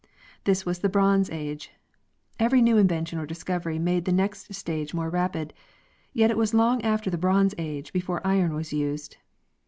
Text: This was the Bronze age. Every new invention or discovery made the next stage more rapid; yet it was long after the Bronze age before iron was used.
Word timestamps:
This 0.45 0.65
was 0.65 0.79
the 0.79 0.89
Bronze 0.89 1.29
age. 1.29 1.69
Every 2.39 2.59
new 2.59 2.75
invention 2.79 3.19
or 3.19 3.27
discovery 3.27 3.77
made 3.77 4.05
the 4.05 4.11
next 4.11 4.51
stage 4.51 4.95
more 4.95 5.11
rapid; 5.11 5.53
yet 6.11 6.31
it 6.31 6.37
was 6.37 6.55
long 6.55 6.81
after 6.81 7.11
the 7.11 7.19
Bronze 7.21 7.53
age 7.59 7.93
before 7.93 8.19
iron 8.25 8.55
was 8.55 8.73
used. 8.73 9.17